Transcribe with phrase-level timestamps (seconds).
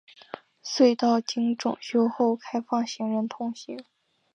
[0.65, 3.85] 隧道经整修后开放行人通行。